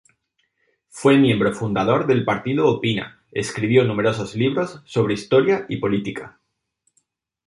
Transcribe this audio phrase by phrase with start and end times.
[0.87, 6.39] Fue miembro fundador del partido Opina, escribió numerosos libros sobre historia y política.